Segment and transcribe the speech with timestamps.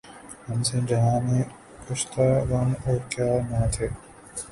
[0.47, 1.43] ہم سے جہاں میں
[1.85, 3.87] کشتۂ غم اور کیا نہ تھے